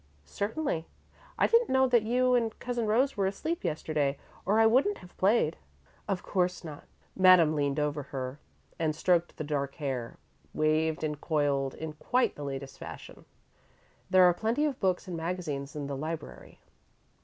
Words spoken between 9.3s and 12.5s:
the dark hair, waved and coiled in quite the